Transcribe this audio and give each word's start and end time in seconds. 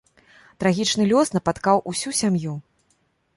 Трагічны 0.61 1.03
лёс 1.11 1.31
напаткаў 1.37 1.83
усю 1.93 2.15
сям'ю. 2.21 2.57